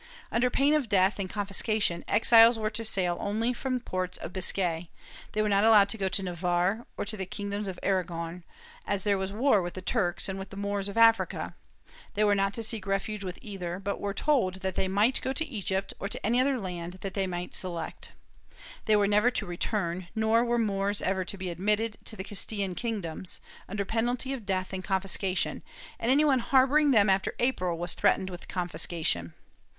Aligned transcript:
Under 0.31 0.49
pain 0.49 0.73
of 0.73 0.89
death 0.89 1.19
and 1.19 1.29
confiscation, 1.29 1.99
the 2.07 2.13
exiles 2.15 2.57
were 2.57 2.71
to 2.71 2.83
sail 2.83 3.17
only 3.19 3.53
from 3.53 3.79
ports 3.79 4.17
of 4.17 4.33
Biscay; 4.33 4.89
they 5.33 5.43
were 5.43 5.47
not 5.47 5.63
allowed 5.63 5.89
to 5.89 5.97
go 5.99 6.09
to 6.09 6.23
Navarre 6.23 6.87
or 6.97 7.05
the 7.05 7.23
kingdoms 7.27 7.67
of 7.67 7.77
Aragon; 7.83 8.43
as 8.87 9.03
there 9.03 9.19
was 9.19 9.31
war 9.31 9.61
with 9.61 9.75
the 9.75 9.81
Turks 9.83 10.27
and 10.27 10.39
with 10.39 10.49
the 10.49 10.57
Moors 10.57 10.89
of 10.89 10.97
Africa, 10.97 11.53
they 12.15 12.23
were 12.23 12.33
not 12.33 12.55
to 12.55 12.63
seek 12.63 12.87
refuge 12.87 13.23
with 13.23 13.37
either, 13.43 13.77
but 13.77 14.01
were 14.01 14.11
told 14.15 14.61
that 14.61 14.73
they 14.73 14.87
might 14.87 15.21
go 15.21 15.33
to 15.33 15.45
Egypt 15.45 15.93
or 15.99 16.09
to 16.09 16.25
any 16.25 16.41
other 16.41 16.57
land 16.59 16.93
that 17.01 17.13
they 17.13 17.27
might 17.27 17.53
select. 17.53 18.09
They 18.85 18.95
were 18.95 19.05
never 19.07 19.29
to 19.29 19.45
return, 19.45 20.07
nor 20.15 20.43
were 20.43 20.57
Moors 20.57 21.03
ever 21.03 21.23
to 21.25 21.37
be 21.37 21.51
admitted 21.51 21.97
to 22.05 22.15
the 22.15 22.23
Castilian 22.23 22.73
kingdoms, 22.73 23.39
under 23.69 23.85
penalty 23.85 24.33
of 24.33 24.47
death 24.47 24.73
and 24.73 24.83
confis 24.83 25.19
cation, 25.19 25.61
and 25.99 26.09
any 26.09 26.25
one 26.25 26.39
harboring 26.39 26.89
them 26.89 27.07
after 27.07 27.35
April 27.37 27.77
was 27.77 27.93
threatened 27.93 28.31
with 28.31 28.47
confiscation. 28.47 29.35